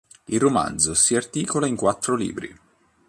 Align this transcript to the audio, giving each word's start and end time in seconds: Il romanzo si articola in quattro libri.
Il 0.25 0.39
romanzo 0.39 0.95
si 0.95 1.15
articola 1.15 1.67
in 1.67 1.75
quattro 1.75 2.15
libri. 2.15 2.51